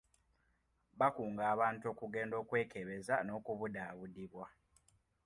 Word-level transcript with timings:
Bakunga 0.99 1.43
abantu 1.53 1.85
okugenda 1.91 2.35
okwekebeza 2.41 3.15
n'okubudaabudibwa.. 3.21 4.45